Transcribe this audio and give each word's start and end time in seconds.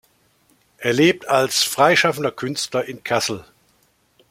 Er 0.79 0.93
lebt 0.93 1.27
als 1.27 1.61
freischaffender 1.63 2.31
Künstler 2.31 2.85
in 2.85 3.03
Kassel. 3.03 3.45